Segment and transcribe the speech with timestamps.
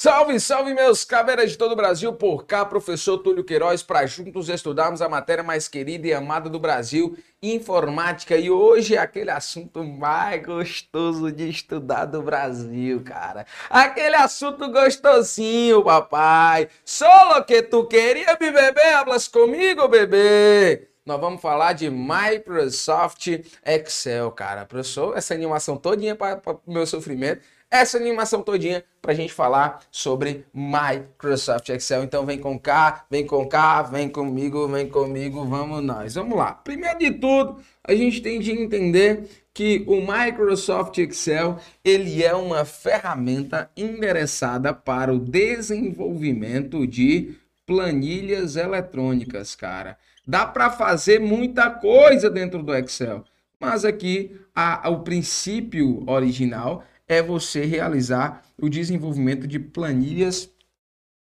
[0.00, 4.48] Salve, salve, meus caveiras de todo o Brasil, por cá, professor Túlio Queiroz, para juntos
[4.48, 8.34] estudarmos a matéria mais querida e amada do Brasil, informática.
[8.34, 13.44] E hoje é aquele assunto mais gostoso de estudar do Brasil, cara.
[13.68, 16.70] Aquele assunto gostosinho, papai.
[16.82, 23.26] Solo que tu queria me beber, hablas comigo, bebê nós vamos falar de Microsoft
[23.66, 24.64] Excel, cara.
[24.64, 29.80] Professor, essa animação todinha para o meu sofrimento essa animação todinha para a gente falar
[29.90, 32.02] sobre Microsoft Excel.
[32.02, 36.14] Então vem com cá, vem com cá, vem comigo, vem comigo, vamos nós.
[36.14, 36.52] Vamos lá.
[36.52, 42.64] Primeiro de tudo, a gente tem de entender que o Microsoft Excel ele é uma
[42.64, 49.96] ferramenta endereçada para o desenvolvimento de planilhas eletrônicas, cara.
[50.26, 53.24] Dá para fazer muita coisa dentro do Excel,
[53.60, 60.48] mas aqui a, o princípio original é você realizar o desenvolvimento de planilhas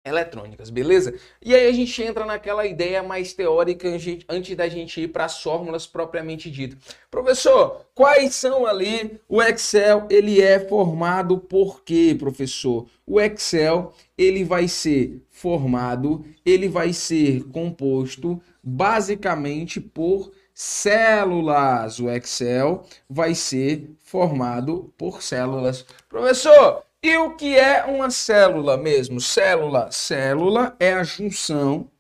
[0.05, 1.15] eletrônicas, beleza?
[1.41, 3.89] E aí a gente entra naquela ideia mais teórica
[4.29, 6.77] antes da gente ir para as fórmulas propriamente dito.
[7.09, 10.09] Professor, quais são ali o Excel?
[10.11, 12.87] Ele é formado por quê, professor?
[13.07, 22.01] O Excel, ele vai ser formado, ele vai ser composto basicamente por células.
[22.01, 25.85] O Excel vai ser formado por células.
[26.09, 29.21] Professor, e o que é uma célula mesmo?
[29.21, 31.91] Célula, célula é a junção,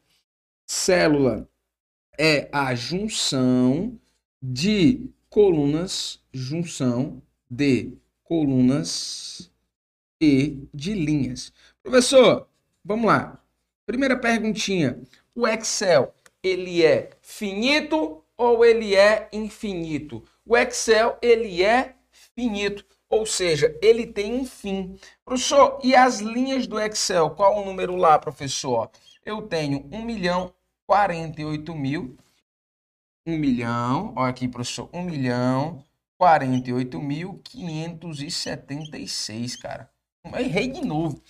[0.67, 1.47] célula
[2.19, 4.01] é a junção
[4.43, 7.93] de colunas, junção de
[8.25, 9.53] colunas
[10.19, 11.53] e de linhas.
[11.83, 12.49] Professor,
[12.83, 13.39] vamos lá.
[13.84, 14.99] Primeira perguntinha.
[15.34, 20.23] O Excel, ele é finito ou ele é infinito?
[20.45, 21.95] O Excel, ele é
[22.34, 24.98] finito, ou seja, ele tem um fim.
[25.25, 27.31] Professor, e as linhas do Excel?
[27.31, 28.91] Qual o número lá, professor?
[29.25, 30.53] Eu tenho 1 milhão
[30.87, 32.17] 48 mil.
[33.27, 35.82] 1 milhão, olha aqui, professor, 1 milhão
[36.19, 39.91] 48 mil 576, cara.
[40.38, 41.21] Errei de novo.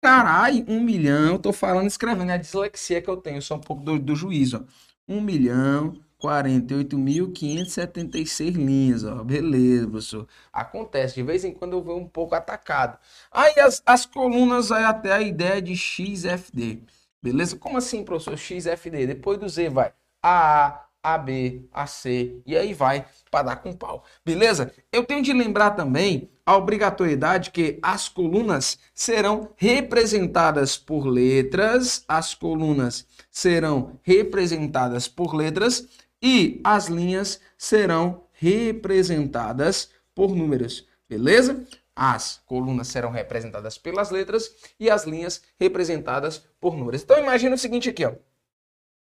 [0.00, 3.82] Caralho, 1 milhão, tô falando, escrevendo, é a dislexia que eu tenho, só um pouco
[3.82, 4.62] do, do juízo, ó.
[5.08, 9.22] 1 milhão 48.576 linhas, ó.
[9.22, 10.26] Beleza, professor.
[10.52, 12.98] Acontece, de vez em quando eu vou um pouco atacado.
[13.30, 16.80] Aí as, as colunas aí até a ideia de XFD.
[17.22, 17.56] Beleza?
[17.56, 18.36] Como assim, professor?
[18.36, 19.06] XFD.
[19.06, 23.72] Depois do Z vai A, a, B, A, C e aí vai para dar com
[23.72, 24.04] pau.
[24.24, 24.72] Beleza?
[24.92, 32.34] Eu tenho de lembrar também a obrigatoriedade que as colunas serão representadas por letras, as
[32.34, 35.86] colunas serão representadas por letras
[36.22, 41.66] e as linhas serão representadas por números, beleza?
[41.94, 47.02] As colunas serão representadas pelas letras e as linhas representadas por números.
[47.02, 48.14] Então imagina o seguinte aqui, ó.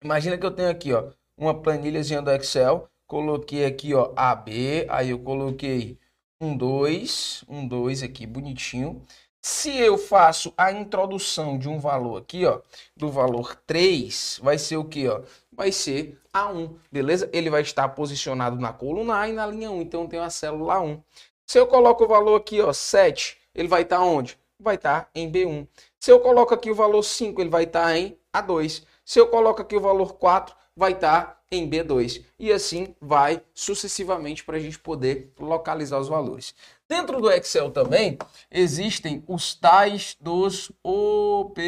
[0.05, 5.11] Imagina que eu tenho aqui, ó, uma planilhazinha do Excel, coloquei aqui, ó, AB, aí
[5.11, 5.99] eu coloquei
[6.41, 9.01] um 2, um 2 aqui bonitinho.
[9.45, 12.61] Se eu faço a introdução de um valor aqui, ó,
[12.97, 15.21] do valor 3, vai ser o que, ó?
[15.51, 17.29] Vai ser A1, beleza?
[17.33, 20.81] Ele vai estar posicionado na coluna A e na linha 1, então tem a célula
[20.81, 21.03] 1.
[21.45, 24.39] Se eu coloco o valor aqui, ó, 7, ele vai estar onde?
[24.61, 25.67] Vai estar em B1.
[25.99, 28.85] Se eu coloco aqui o valor 5, ele vai estar em A2.
[29.05, 32.25] Se eu coloco aqui o valor 4, vai estar em B2.
[32.39, 36.55] E assim vai sucessivamente para a gente poder localizar os valores.
[36.93, 38.19] Dentro do Excel também
[38.51, 41.59] existem os tais dos operadores.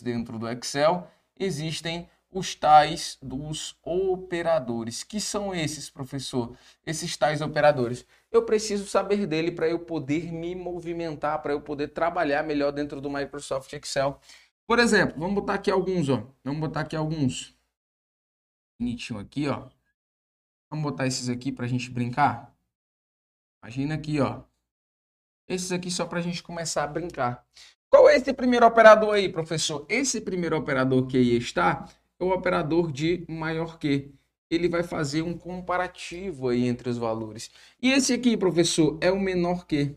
[0.00, 5.02] Dentro do Excel existem os tais dos operadores.
[5.02, 6.56] Que são esses, professor?
[6.86, 8.06] Esses tais operadores.
[8.30, 13.00] Eu preciso saber dele para eu poder me movimentar, para eu poder trabalhar melhor dentro
[13.00, 14.20] do Microsoft Excel.
[14.68, 16.24] Por exemplo, vamos botar aqui alguns, ó.
[16.44, 17.58] Vamos botar aqui alguns.
[18.78, 19.68] Bonitinho aqui, ó.
[20.70, 22.53] Vamos botar esses aqui para a gente brincar.
[23.64, 24.42] Imagina aqui, ó.
[25.48, 27.46] Esses aqui só para a gente começar a brincar.
[27.88, 29.86] Qual é esse primeiro operador aí, professor?
[29.88, 31.88] Esse primeiro operador que aí está
[32.20, 34.12] é o operador de maior que.
[34.50, 37.50] Ele vai fazer um comparativo aí entre os valores.
[37.80, 39.96] E esse aqui, professor, é o menor que.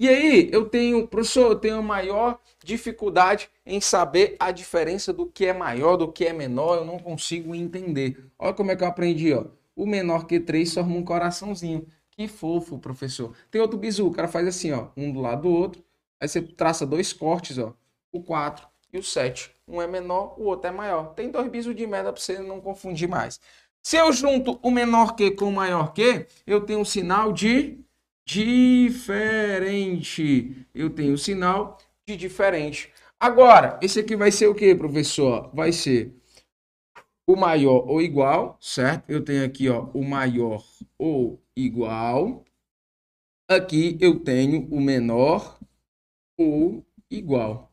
[0.00, 5.46] E aí, eu tenho, professor, eu tenho maior dificuldade em saber a diferença do que
[5.46, 8.26] é maior, do que é menor, eu não consigo entender.
[8.36, 9.46] Olha como é que eu aprendi, ó.
[9.76, 11.86] O menor que 3 forma um coraçãozinho.
[12.16, 13.34] Que fofo, professor.
[13.50, 15.84] Tem outro bizu, o cara faz assim, ó, um do lado do outro.
[16.18, 17.74] Aí você traça dois cortes, ó,
[18.10, 19.50] o 4 e o 7.
[19.68, 21.12] Um é menor, o outro é maior.
[21.14, 23.38] Tem dois bisus de merda para você não confundir mais.
[23.82, 27.78] Se eu junto o menor que com o maior que, eu tenho um sinal de
[28.24, 29.46] diferente.
[30.74, 32.90] Eu tenho o sinal de diferente.
[33.20, 35.50] Agora, esse aqui vai ser o que, professor?
[35.54, 36.14] Vai ser
[37.26, 39.10] o maior ou igual, certo?
[39.10, 40.64] Eu tenho aqui, ó, o maior
[40.98, 42.44] ou igual.
[43.48, 45.58] Aqui eu tenho o menor
[46.38, 47.72] ou igual.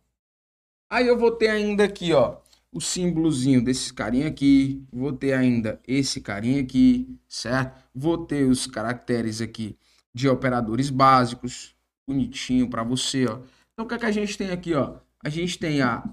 [0.90, 2.38] Aí eu vou ter ainda aqui, ó,
[2.72, 7.84] o símbolozinho desse carinha aqui, vou ter ainda esse carinha aqui, certo?
[7.94, 9.78] Vou ter os caracteres aqui
[10.14, 11.76] de operadores básicos,
[12.08, 13.40] bonitinho para você, ó.
[13.74, 15.00] Então o que, é que a gente tem aqui, ó?
[15.24, 16.04] A gente tem a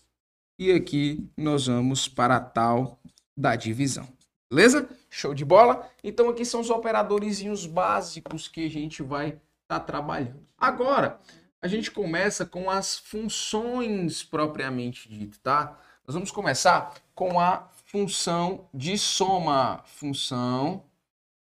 [0.58, 3.00] e aqui nós vamos para a tal
[3.36, 4.08] da divisão.
[4.50, 4.88] Beleza?
[5.10, 5.88] Show de bola?
[6.02, 10.46] Então aqui são os operadores básicos que a gente vai estar tá trabalhando.
[10.56, 11.20] Agora,
[11.60, 15.78] a gente começa com as funções propriamente dito, tá?
[16.06, 19.82] Nós vamos começar com a função de soma.
[19.86, 20.84] Função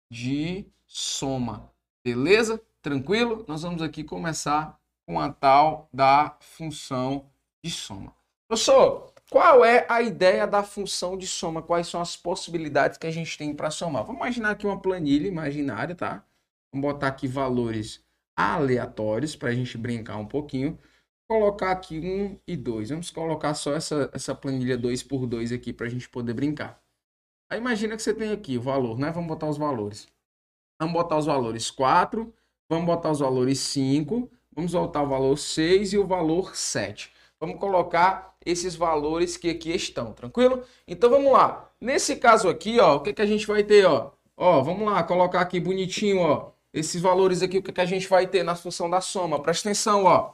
[0.09, 1.69] de soma.
[2.03, 2.61] Beleza?
[2.81, 3.43] Tranquilo?
[3.47, 4.79] Nós vamos aqui começar
[5.11, 7.29] com a tal da função
[7.61, 8.15] de soma.
[8.47, 11.61] Professor, qual é a ideia da função de soma?
[11.61, 14.05] Quais são as possibilidades que a gente tem para somar?
[14.05, 16.23] Vamos imaginar aqui uma planilha imaginária, tá?
[16.71, 18.01] Vamos botar aqui valores
[18.37, 20.79] aleatórios para a gente brincar um pouquinho.
[21.29, 22.91] Colocar aqui 1 e 2.
[22.91, 26.81] Vamos colocar só essa, essa planilha 2 por 2 aqui para a gente poder brincar.
[27.49, 29.11] Aí imagina que você tem aqui o valor, né?
[29.11, 30.07] Vamos botar os valores.
[30.79, 32.33] Vamos botar os valores 4,
[32.69, 37.11] vamos botar os valores 5, vamos botar o valor 6 e o valor 7.
[37.39, 40.63] Vamos colocar esses valores que aqui estão, tranquilo?
[40.87, 41.69] Então vamos lá.
[41.79, 44.11] Nesse caso aqui, ó, o que, que a gente vai ter, ó?
[44.37, 46.51] Ó, vamos lá, colocar aqui bonitinho, ó.
[46.73, 49.39] Esses valores aqui, o que, que a gente vai ter na função da soma?
[49.41, 50.33] Presta atenção, ó.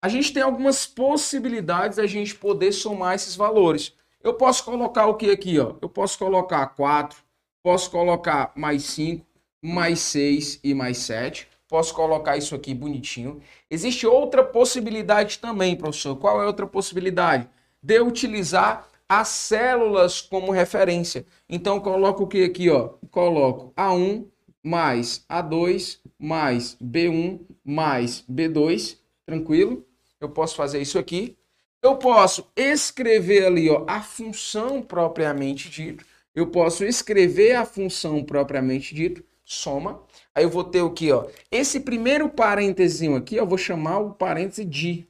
[0.00, 3.92] A gente tem algumas possibilidades da gente poder somar esses valores.
[4.22, 5.74] Eu posso colocar o que aqui, ó?
[5.80, 7.18] Eu posso colocar 4,
[7.62, 9.26] posso colocar mais 5,
[9.62, 11.48] mais 6 e mais 7.
[11.68, 13.40] Posso colocar isso aqui bonitinho.
[13.70, 16.16] Existe outra possibilidade também, professor.
[16.16, 17.48] Qual é outra possibilidade?
[17.82, 21.26] De utilizar as células como referência.
[21.48, 22.70] Então, coloco o que aqui?
[22.70, 22.94] Ó?
[23.10, 24.26] Coloco A1
[24.62, 28.98] mais A2 mais B1 mais B2.
[29.24, 29.84] Tranquilo?
[30.20, 31.36] Eu posso fazer isso aqui.
[31.82, 36.04] Eu posso escrever ali ó, a função propriamente dito.
[36.34, 40.02] Eu posso escrever a função propriamente dito, soma.
[40.34, 41.26] Aí eu vou ter o que, ó?
[41.50, 45.08] Esse primeiro parênteses aqui, eu vou chamar o parêntese de.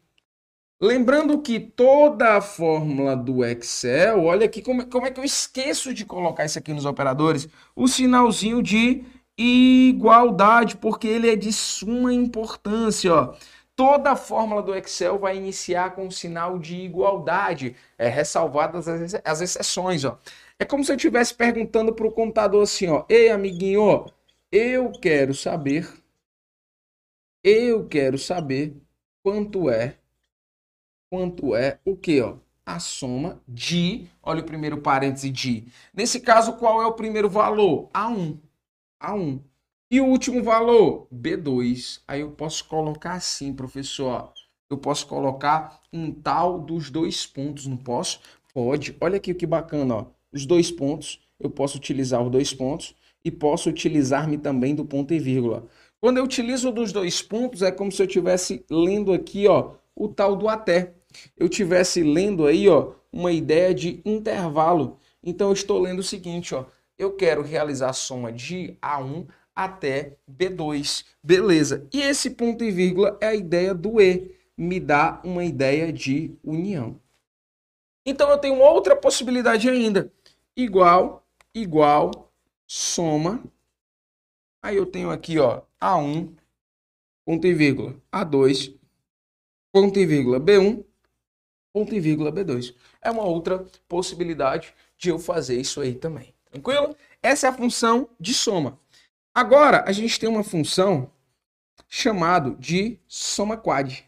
[0.80, 5.92] Lembrando que toda a fórmula do Excel, olha aqui como, como é que eu esqueço
[5.92, 9.04] de colocar isso aqui nos operadores, o sinalzinho de
[9.36, 13.34] igualdade, porque ele é de suma importância, ó.
[13.74, 19.14] Toda a fórmula do Excel vai iniciar com o sinal de igualdade, é, ressalvadas as,
[19.24, 20.16] as exceções, ó.
[20.60, 24.06] É como se eu estivesse perguntando para o computador assim, ó, ei amiguinho,
[24.50, 25.88] eu quero saber,
[27.44, 28.76] eu quero saber
[29.22, 29.98] quanto é,
[31.10, 32.36] quanto é o que, ó?
[32.64, 35.66] A soma de, olha o primeiro parêntese de.
[35.94, 37.88] Nesse caso, qual é o primeiro valor?
[37.94, 38.38] A1.
[39.02, 39.40] A1.
[39.90, 41.08] E o último valor?
[41.10, 42.02] B2.
[42.06, 44.34] Aí eu posso colocar assim, professor.
[44.68, 48.20] Eu posso colocar um tal dos dois pontos, não posso?
[48.52, 48.94] Pode.
[49.00, 50.06] Olha aqui que bacana, ó.
[50.30, 51.26] Os dois pontos.
[51.40, 52.94] Eu posso utilizar os dois pontos
[53.24, 55.66] e posso utilizar-me também do ponto e vírgula.
[56.00, 60.08] Quando eu utilizo dos dois pontos, é como se eu estivesse lendo aqui, ó, o
[60.08, 60.94] tal do até.
[61.36, 64.98] Eu estivesse lendo aí, ó, uma ideia de intervalo.
[65.22, 70.16] Então eu estou lendo o seguinte, ó, eu quero realizar a soma de A1 até
[70.30, 71.04] B2.
[71.22, 71.86] Beleza.
[71.92, 76.36] E esse ponto e vírgula é a ideia do E, me dá uma ideia de
[76.44, 77.00] união.
[78.06, 80.12] Então eu tenho outra possibilidade ainda.
[80.56, 82.27] Igual, igual,
[82.68, 83.42] soma.
[84.62, 86.36] Aí eu tenho aqui, ó, A1,
[87.24, 88.78] ponto e vírgula, A2,
[89.72, 90.84] ponto e vírgula, B1,
[91.72, 92.74] ponto e vírgula, B2.
[93.00, 96.34] É uma outra possibilidade de eu fazer isso aí também.
[96.50, 96.94] Tranquilo?
[97.22, 98.78] Essa é a função de soma.
[99.34, 101.10] Agora, a gente tem uma função
[101.88, 104.04] chamado de soma quad.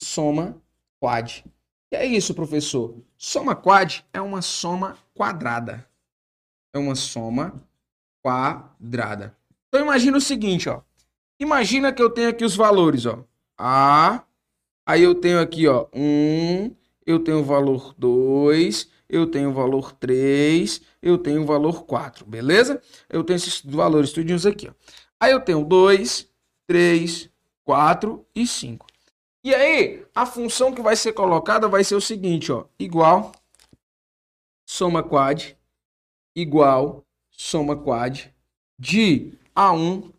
[0.00, 0.60] Soma
[1.00, 1.44] quad.
[1.90, 2.96] E é isso, professor.
[3.16, 5.86] Soma quad é uma soma quadrada.
[6.72, 7.62] é uma soma
[8.22, 9.36] quadrada.
[9.68, 10.80] Então imagina o seguinte, ó.
[11.38, 13.24] Imagina que eu tenho aqui os valores, ó.
[13.58, 14.22] A,
[14.86, 16.74] aí eu tenho aqui, ó, 1,
[17.06, 22.24] eu tenho o valor 2, eu tenho o valor 3, eu tenho o valor 4,
[22.24, 22.80] beleza?
[23.08, 24.72] Eu tenho esses valores tudinhos aqui, ó.
[25.20, 26.28] Aí eu tenho 2,
[26.66, 27.30] 3,
[27.64, 28.86] 4 e 5.
[29.44, 33.32] E aí, a função que vai ser colocada vai ser o seguinte, ó, igual
[34.64, 35.56] soma quad
[36.34, 38.32] igual soma quad
[38.78, 40.12] de A1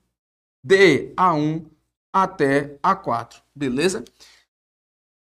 [0.63, 1.65] de A1
[2.11, 4.03] até A4, beleza?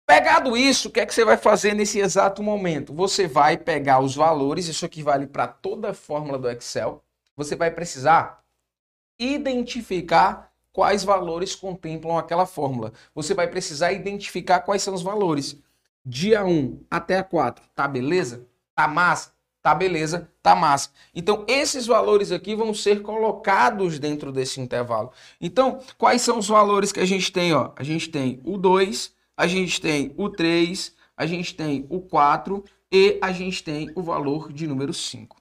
[0.07, 2.93] Pegado isso, o que é que você vai fazer nesse exato momento?
[2.93, 7.05] Você vai pegar os valores, isso aqui vale para toda a fórmula do Excel.
[7.37, 8.43] Você vai precisar
[9.17, 12.93] identificar quais valores contemplam aquela fórmula.
[13.15, 15.57] Você vai precisar identificar quais são os valores.
[16.05, 18.49] Dia 1 até a 4, tá beleza?
[18.75, 19.33] Tá massa?
[19.63, 20.91] Tá beleza, tá massa.
[21.15, 25.13] Então, esses valores aqui vão ser colocados dentro desse intervalo.
[25.39, 27.53] Então, quais são os valores que a gente tem?
[27.53, 27.73] Ó?
[27.77, 32.65] A gente tem o 2, a gente tem o 3, a gente tem o 4
[32.91, 35.37] e a gente tem o valor de número 5.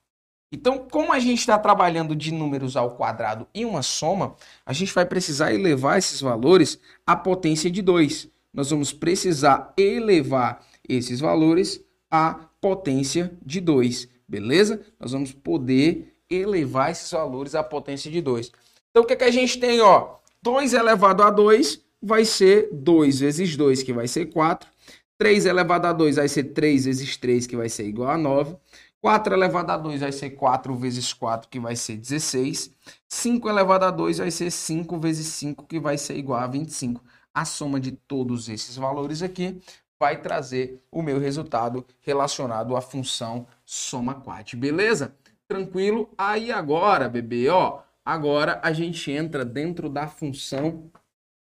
[0.51, 4.35] Então, como a gente está trabalhando de números ao quadrado e uma soma,
[4.65, 8.27] a gente vai precisar elevar esses valores à potência de 2.
[8.53, 14.81] Nós vamos precisar elevar esses valores à potência de 2, beleza?
[14.99, 18.51] Nós vamos poder elevar esses valores à potência de 2.
[18.89, 19.81] Então, o que, é que a gente tem?
[19.81, 20.15] Ó?
[20.41, 24.69] 2 elevado a 2 vai ser 2 vezes 2, que vai ser 4.
[25.17, 28.55] 3 elevado a 2 vai ser 3 vezes 3, que vai ser igual a 9.
[29.01, 32.71] 4 elevado a 2 vai ser 4 vezes 4, que vai ser 16.
[33.07, 37.03] 5 elevado a 2 vai ser 5 vezes 5, que vai ser igual a 25.
[37.33, 39.61] A soma de todos esses valores aqui
[39.99, 44.55] vai trazer o meu resultado relacionado à função soma quad.
[44.55, 45.13] Beleza?
[45.47, 46.09] Tranquilo?
[46.17, 50.89] Aí agora, bebê, ó, agora a gente entra dentro da função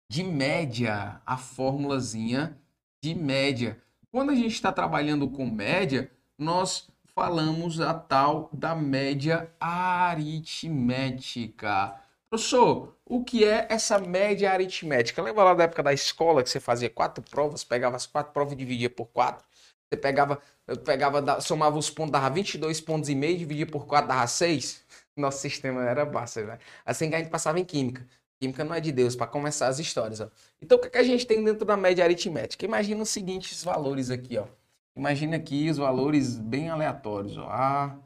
[0.10, 2.58] de média, a formulazinha
[3.02, 3.78] de média.
[4.12, 11.96] Quando a gente está trabalhando com média, nós falamos a tal da média aritmética.
[12.32, 15.22] Professor, o que é essa média aritmética?
[15.22, 18.54] Lembra lá da época da escola que você fazia quatro provas, pegava as quatro provas
[18.54, 19.46] e dividia por quatro?
[19.90, 20.42] Você pegava,
[20.86, 24.82] pegava somava os pontos, dava 22 pontos e meio, dividia por quatro, dava 6?
[25.18, 26.60] Nosso sistema era basta, velho.
[26.86, 28.08] Assim que a gente passava em química.
[28.40, 30.22] Química não é de Deus, para começar as histórias.
[30.22, 30.30] Ó.
[30.62, 32.64] Então, o que, é que a gente tem dentro da média aritmética?
[32.66, 34.48] Imagina os seguintes valores aqui, ó.
[34.96, 37.38] Imagina aqui os valores bem aleatórios.
[37.38, 37.46] Ó.
[37.50, 38.00] A,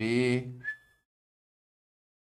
[0.00, 0.50] B,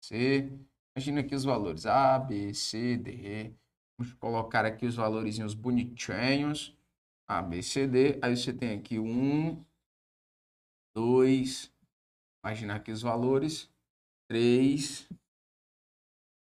[0.00, 0.67] C.
[0.99, 3.55] Imagina aqui os valores A, B, C, D.
[3.97, 6.76] Vamos colocar aqui os valores bonitinhos.
[7.25, 8.19] A, B, C, D.
[8.21, 9.64] Aí você tem aqui um,
[10.93, 11.73] dois.
[12.45, 13.71] Imaginar aqui os valores.
[14.28, 15.09] Três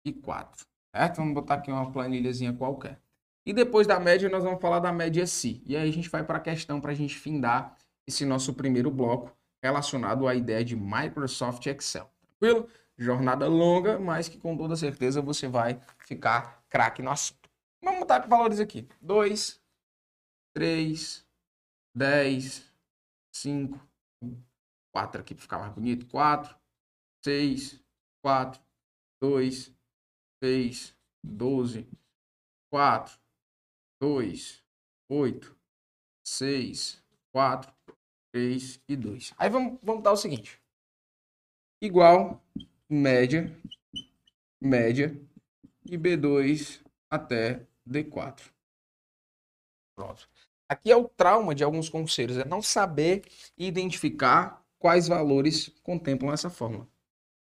[0.07, 0.65] e quatro.
[0.95, 1.17] Certo?
[1.17, 3.01] Vamos botar aqui uma planilhazinha qualquer.
[3.45, 5.65] E depois da média, nós vamos falar da média si.
[5.67, 8.89] E aí a gente vai para a questão para a gente findar esse nosso primeiro
[8.89, 12.09] bloco relacionado à ideia de Microsoft Excel.
[12.39, 12.69] Tranquilo?
[12.97, 17.51] Jornada longa, mas que com toda certeza você vai ficar craque no assunto.
[17.83, 18.89] Vamos botar valores aqui.
[19.03, 19.61] 2,
[20.55, 21.27] 3,
[21.95, 22.73] 10,
[23.33, 23.81] 5,
[24.93, 26.07] 4 aqui para ficar mais bonito.
[26.07, 26.57] 4,
[27.25, 27.81] 6,
[28.23, 28.63] 4,
[29.21, 29.75] 2,
[30.43, 31.89] 6, 12,
[32.71, 33.19] 4,
[34.01, 34.65] 2,
[35.11, 35.57] 8,
[36.25, 37.75] 6, 4,
[38.33, 39.35] 3 e 2.
[39.37, 40.63] Aí vamos, vamos dar o seguinte.
[41.83, 42.43] Igual
[42.89, 43.51] média,
[44.61, 45.17] média
[45.85, 48.43] de B2 até D4.
[49.95, 50.29] Pronto.
[50.69, 53.23] Aqui é o trauma de alguns conselhos, é não saber
[53.57, 56.89] identificar quais valores contemplam essa fórmula.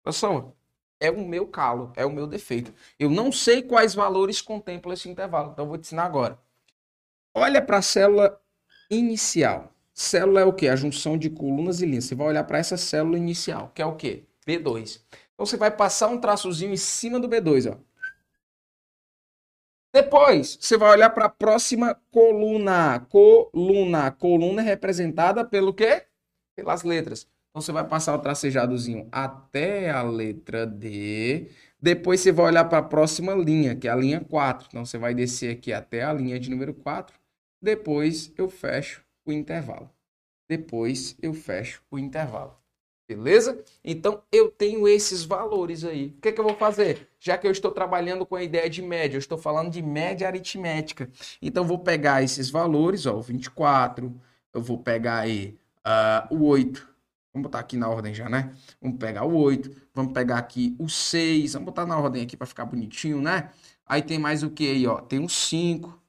[0.03, 0.55] Pessoal,
[0.99, 2.73] é o meu calo, é o meu defeito.
[2.99, 6.39] Eu não sei quais valores contemplam esse intervalo, então eu vou te ensinar agora.
[7.33, 8.39] Olha para a célula
[8.89, 9.73] inicial.
[9.93, 10.67] Célula é o que?
[10.67, 12.05] A junção de colunas e linhas.
[12.05, 14.25] Você vai olhar para essa célula inicial, que é o que?
[14.47, 15.01] B2.
[15.43, 17.77] Então você vai passar um traçozinho em cima do B2, ó.
[19.93, 23.01] Depois, você vai olhar para a próxima coluna.
[23.09, 24.09] Coluna.
[24.09, 26.05] Coluna é representada pelo quê?
[26.55, 27.27] Pelas letras.
[27.49, 31.51] Então você vai passar o tracejadozinho até a letra D.
[31.77, 34.67] Depois você vai olhar para a próxima linha, que é a linha 4.
[34.69, 37.19] Então você vai descer aqui até a linha de número 4.
[37.61, 39.89] Depois eu fecho o intervalo.
[40.47, 42.62] Depois eu fecho o intervalo.
[43.07, 43.61] Beleza?
[43.83, 46.15] Então eu tenho esses valores aí.
[46.17, 47.09] O que, é que eu vou fazer?
[47.19, 50.27] Já que eu estou trabalhando com a ideia de média, eu estou falando de média
[50.27, 51.09] aritmética.
[51.41, 54.13] Então eu vou pegar esses valores, ó, o 24,
[54.53, 56.93] eu vou pegar aí uh, o 8,
[57.33, 58.53] Vamos botar aqui na ordem já, né?
[58.79, 62.45] Vamos pegar o 8, vamos pegar aqui o 6, vamos botar na ordem aqui para
[62.45, 63.49] ficar bonitinho, né?
[63.87, 65.01] Aí tem mais o que aí, ó?
[65.01, 65.99] Tem um 5,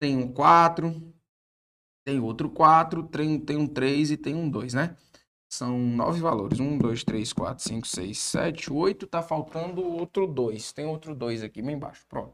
[0.00, 1.02] tem um 4,
[2.02, 4.96] tem outro 4, tem, tem um 3 e tem um 2, né?
[5.54, 6.58] São nove valores.
[6.58, 9.06] 1, 2, 3, 4, 5, 6, 7, 8.
[9.06, 10.72] Tá faltando outro 2.
[10.72, 12.04] Tem outro 2 aqui bem embaixo.
[12.08, 12.32] Pronto.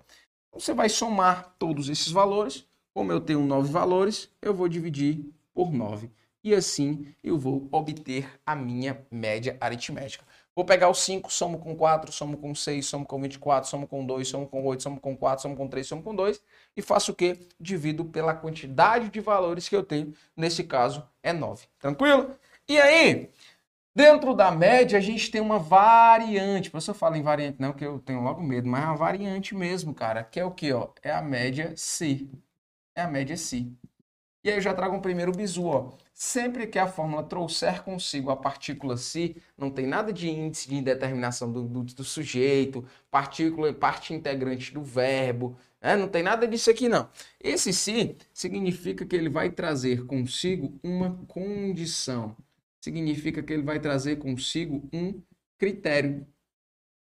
[0.54, 2.66] Você vai somar todos esses valores.
[2.94, 5.22] Como eu tenho nove valores, eu vou dividir
[5.52, 6.10] por 9
[6.42, 10.24] e assim eu vou obter a minha média aritmética.
[10.56, 14.04] Vou pegar o 5, somo com 4, somo com 6, somo com 24, somo com
[14.04, 16.40] 2, somo com 8, somo com 4, somo com 3, somo com 2
[16.76, 17.38] e faço o quê?
[17.60, 21.66] Divido pela quantidade de valores que eu tenho, nesse caso é 9.
[21.78, 22.34] Tranquilo?
[22.70, 23.28] E aí,
[23.92, 27.72] dentro da média a gente tem uma variante, por isso eu falo em variante não,
[27.72, 30.72] que eu tenho logo medo, mas é uma variante mesmo, cara, que é o que,
[30.72, 30.90] ó?
[31.02, 32.28] É a média C.
[32.94, 33.66] É a média C.
[34.44, 35.92] E aí eu já trago um primeiro bizu, ó.
[36.14, 40.76] Sempre que a fórmula trouxer consigo a partícula si, não tem nada de índice de
[40.76, 45.96] indeterminação do, do, do sujeito, partícula, parte integrante do verbo, né?
[45.96, 47.08] não tem nada disso aqui não.
[47.42, 52.36] Esse si significa que ele vai trazer consigo uma condição,
[52.80, 55.22] significa que ele vai trazer consigo um
[55.58, 56.26] critério.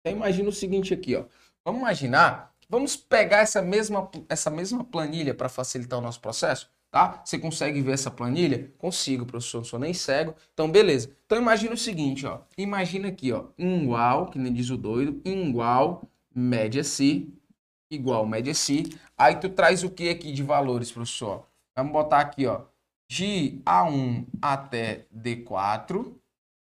[0.00, 1.25] Então imagina o seguinte aqui, ó.
[1.64, 6.70] Vamos imaginar, vamos pegar essa mesma, essa mesma planilha para facilitar o nosso processo?
[6.90, 7.20] Tá?
[7.25, 8.73] Você consegue ver essa planilha?
[8.78, 10.35] Consigo, professor, não sou nem cego.
[10.54, 11.11] Então, beleza.
[11.26, 12.40] Então, imagina o seguinte, ó.
[12.56, 13.49] Imagina aqui, ó.
[13.58, 17.26] Igual, que nem diz o doido, igual média C,
[17.90, 18.85] igual média C.
[19.18, 21.46] Aí tu traz o que aqui de valores, professor?
[21.76, 22.62] Vamos botar aqui, ó.
[23.08, 26.14] De A1 até D4,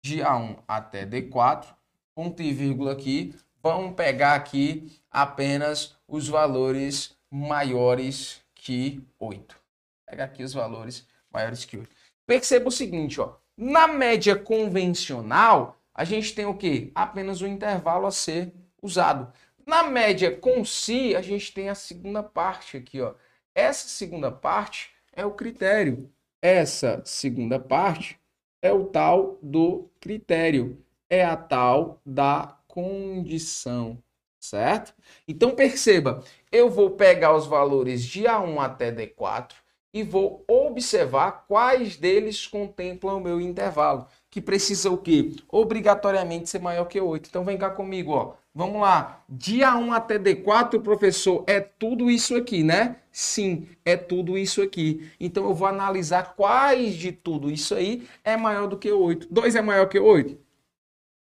[0.03, 1.65] de A1 até D4,
[2.13, 3.33] ponto e vírgula aqui.
[3.63, 9.65] Vamos pegar aqui apenas os valores maiores que 8
[10.05, 11.89] pegar aqui os valores maiores que 8.
[12.25, 13.35] Perceba o seguinte, ó.
[13.57, 16.91] Na média convencional, a gente tem o quê?
[16.93, 19.31] Apenas o intervalo a ser usado.
[19.65, 23.13] Na média com si, a gente tem a segunda parte aqui, ó.
[23.53, 26.11] Essa segunda parte é o critério.
[26.47, 28.19] Essa segunda parte
[28.61, 30.77] é o tal do critério.
[31.09, 33.97] É a tal da condição,
[34.39, 34.93] certo?
[35.27, 39.55] Então perceba, eu vou pegar os valores de A1 até D4
[39.91, 45.31] e vou observar quais deles contemplam o meu intervalo, que precisa o quê?
[45.49, 47.27] Obrigatoriamente ser maior que 8.
[47.27, 48.35] Então vem cá comigo, ó.
[48.55, 49.21] Vamos lá.
[49.27, 53.01] Dia 1 até D4, professor, é tudo isso aqui, né?
[53.11, 55.11] Sim, é tudo isso aqui.
[55.19, 59.27] Então eu vou analisar quais de tudo isso aí é maior do que 8.
[59.29, 60.39] 2 é maior que 8?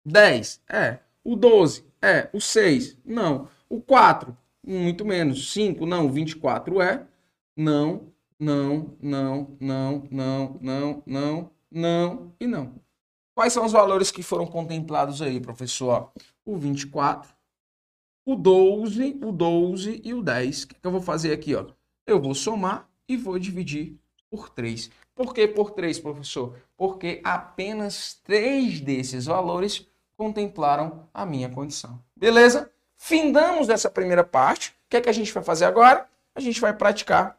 [0.06, 0.98] 10, é.
[1.24, 2.30] O 12, é.
[2.32, 3.48] O 6, não.
[3.68, 5.52] O 4, muito menos.
[5.52, 6.10] 5, não.
[6.10, 7.04] 24 é.
[7.56, 12.74] Não não, não, não, não, não, não, não e não.
[13.38, 16.10] Quais são os valores que foram contemplados aí, professor?
[16.44, 17.32] O 24,
[18.26, 20.64] o 12, o 12 e o 10.
[20.64, 21.54] O que, eu vou fazer aqui?
[21.54, 21.66] Ó?
[22.04, 23.96] Eu vou somar e vou dividir
[24.28, 24.90] por 3.
[25.14, 26.56] Por que por 3, professor?
[26.76, 32.02] Porque apenas 3 desses valores contemplaram a minha condição.
[32.16, 32.68] Beleza?
[32.96, 34.70] Findamos essa primeira parte.
[34.70, 36.08] O que é que a gente vai fazer agora?
[36.34, 37.38] A gente vai praticar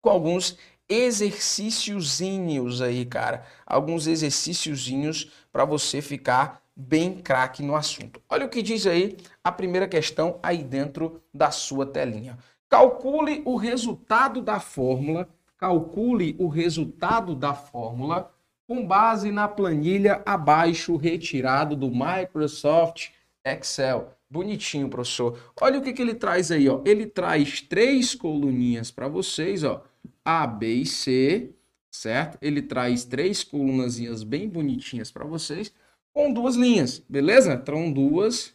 [0.00, 0.58] com alguns
[0.92, 3.44] exercíciozinhos aí, cara.
[3.66, 8.20] Alguns exercíciozinhos para você ficar bem craque no assunto.
[8.28, 12.38] Olha o que diz aí a primeira questão aí dentro da sua telinha.
[12.68, 18.30] Calcule o resultado da fórmula, calcule o resultado da fórmula
[18.66, 23.10] com base na planilha abaixo retirado do Microsoft
[23.44, 24.12] Excel.
[24.30, 25.38] Bonitinho, professor.
[25.60, 26.80] Olha o que, que ele traz aí, ó.
[26.86, 29.82] Ele traz três coluninhas para vocês, ó
[30.24, 31.50] a, B e C,
[31.90, 32.38] certo?
[32.40, 35.72] Ele traz três colunazinhas bem bonitinhas para vocês,
[36.12, 37.54] com duas linhas, beleza?
[37.54, 38.54] Então, duas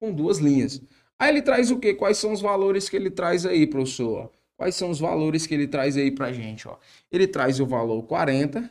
[0.00, 0.80] com duas linhas.
[1.18, 1.94] Aí ele traz o quê?
[1.94, 4.30] Quais são os valores que ele traz aí, professor?
[4.56, 6.76] Quais são os valores que ele traz aí pra gente, ó?
[7.10, 8.70] Ele traz o valor 40,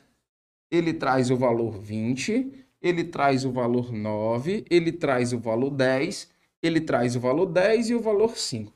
[0.72, 6.30] ele traz o valor 20, ele traz o valor 9, ele traz o valor 10,
[6.62, 8.74] ele traz o valor 10 e o valor 5.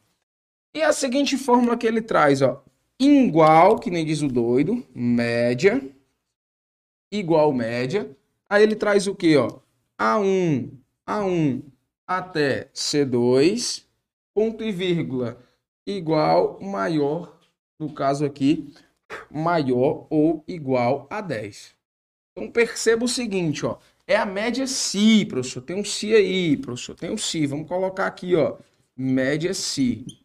[0.73, 2.63] E a seguinte fórmula que ele traz, ó,
[3.01, 5.81] igual, que nem diz o doido, média,
[7.11, 8.15] igual média.
[8.47, 9.59] Aí ele traz o que, ó?
[9.99, 10.71] A1,
[11.07, 11.63] A1
[12.05, 13.85] até C2,
[14.33, 15.41] ponto e vírgula,
[15.85, 17.39] igual, maior,
[17.79, 18.71] no caso aqui,
[19.31, 21.73] maior ou igual a 10.
[22.31, 26.95] Então perceba o seguinte, ó, é a média Si, professor, tem um Si aí, professor,
[26.95, 28.57] tem um Si, vamos colocar aqui, ó,
[28.95, 30.20] média Si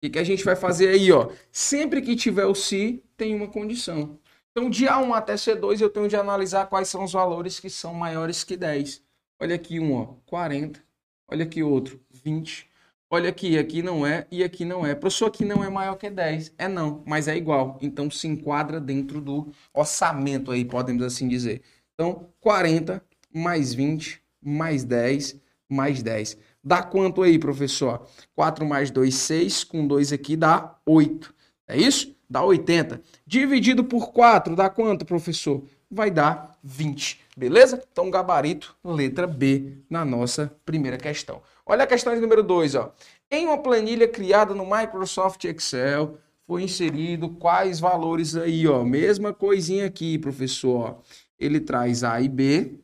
[0.00, 1.30] que, que a gente vai fazer aí, ó?
[1.50, 4.18] Sempre que tiver o se, tem uma condição.
[4.50, 7.92] Então, de A1 até C2, eu tenho de analisar quais são os valores que são
[7.92, 9.02] maiores que 10.
[9.40, 10.82] Olha aqui um, ó, 40.
[11.28, 12.68] Olha aqui outro, 20.
[13.08, 14.94] Olha aqui, aqui não é e aqui não é.
[14.94, 16.54] Professor, aqui não é maior que 10.
[16.58, 17.78] É não, mas é igual.
[17.80, 21.62] Então se enquadra dentro do orçamento aí, podemos assim dizer.
[21.94, 26.38] Então, 40 mais 20 mais 10 mais 10.
[26.66, 28.04] Dá quanto aí, professor?
[28.34, 29.62] 4 mais 2, 6.
[29.62, 31.32] Com 2 aqui dá 8.
[31.68, 32.12] É isso?
[32.28, 33.00] Dá 80.
[33.24, 35.62] Dividido por 4 dá quanto, professor?
[35.88, 37.20] Vai dar 20.
[37.36, 37.80] Beleza?
[37.92, 41.40] Então, gabarito, letra B na nossa primeira questão.
[41.64, 42.92] Olha a questão de número 2, ó.
[43.30, 48.82] Em uma planilha criada no Microsoft Excel, foi inserido quais valores aí, ó.
[48.82, 51.00] Mesma coisinha aqui, professor.
[51.38, 52.80] Ele traz A e B,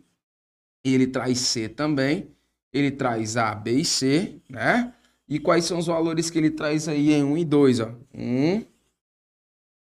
[0.85, 2.31] ele traz C também,
[2.73, 4.95] ele traz A, B e C, né?
[5.29, 7.95] E quais são os valores que ele traz aí em 1 e 2, ó?
[8.15, 8.65] 1,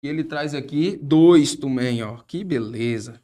[0.02, 2.16] e ele traz aqui 2 também, ó.
[2.26, 3.22] Que beleza.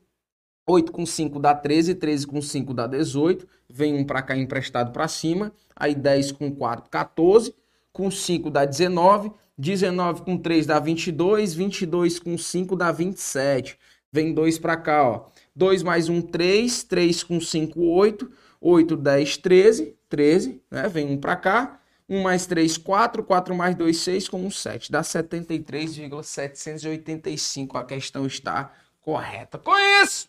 [0.65, 3.45] 8 com 5 dá 13, 13 com 5 dá 18.
[3.69, 5.51] Vem um para cá emprestado para cima.
[5.75, 7.53] Aí 10 com 4, 14.
[7.91, 9.29] Com 5 dá 19.
[9.57, 13.77] 19 com 3 dá 22, 22 com 5 dá 27.
[14.13, 15.25] Vem 2 para cá, ó.
[15.53, 20.87] 2 mais 1, 3, 3 com 5, 8, 8, 10, 13, 13, né?
[20.87, 21.79] Vem 1 para cá.
[22.07, 24.91] 1 mais 3, 4, 4 mais 2, 6, com 1, 7.
[24.91, 27.77] Dá 73,785.
[27.77, 29.59] A questão está correta.
[29.59, 30.27] Com isso,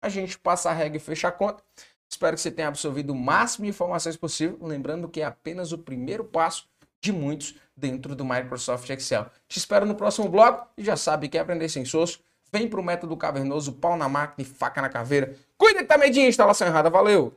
[0.00, 1.62] a gente passa a regra e fecha a conta.
[2.08, 4.58] Espero que você tenha absorvido o máximo de informações possível.
[4.62, 9.26] Lembrando que é apenas o primeiro passo de muitos dentro do Microsoft Excel.
[9.48, 12.20] Te espero no próximo bloco e já sabe que aprender sem soço,
[12.52, 15.34] vem para o método cavernoso, pau na máquina e faca na caveira.
[15.56, 16.90] Cuida que tá medinho, instalação errada.
[16.90, 17.34] Valeu!